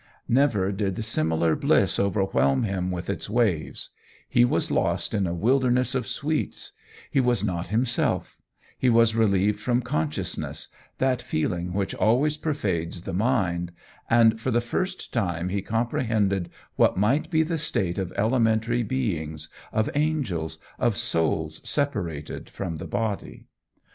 Never 0.27 0.71
did 0.71 1.05
similar 1.05 1.55
bliss 1.55 1.99
overwhelm 1.99 2.63
him 2.63 2.89
with 2.89 3.07
its 3.07 3.29
waves; 3.29 3.91
he 4.27 4.43
was 4.43 4.71
lost 4.71 5.13
in 5.13 5.27
a 5.27 5.33
wilderness 5.35 5.93
of 5.93 6.07
sweets; 6.07 6.71
he 7.11 7.19
was 7.19 7.43
not 7.43 7.67
himself; 7.67 8.41
he 8.79 8.89
was 8.89 9.13
relieved 9.15 9.59
from 9.59 9.83
consciousness, 9.83 10.69
that 10.97 11.21
feeling 11.21 11.71
which 11.71 11.93
always 11.93 12.35
pervades 12.35 13.03
the 13.03 13.13
mind; 13.13 13.71
and 14.09 14.41
for 14.41 14.49
the 14.49 14.59
first 14.59 15.13
time 15.13 15.49
he 15.49 15.61
comprehended 15.61 16.49
what 16.77 16.97
might 16.97 17.29
be 17.29 17.43
the 17.43 17.59
state 17.59 17.99
of 17.99 18.11
elementary 18.13 18.81
beings, 18.81 19.49
of 19.71 19.87
angels, 19.93 20.57
of 20.79 20.97
souls 20.97 21.61
separated 21.63 22.49
from 22.49 22.77
the 22.77 22.87
body. 22.87 23.45